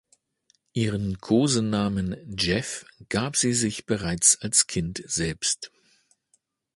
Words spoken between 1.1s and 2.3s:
Kosenamen